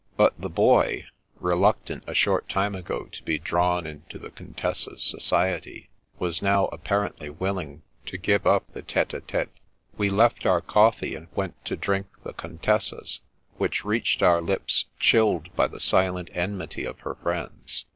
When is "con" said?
12.33-12.57